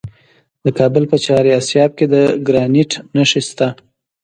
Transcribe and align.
د 0.63 0.65
کابل 0.77 1.03
په 1.11 1.17
چهار 1.23 1.45
اسیاب 1.59 1.91
کې 1.97 2.05
د 2.13 2.15
ګرانیټ 2.47 2.91
نښې 3.15 3.41
شته. 3.47 3.67